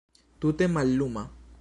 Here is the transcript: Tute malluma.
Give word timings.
Tute 0.39 0.67
malluma. 0.67 1.23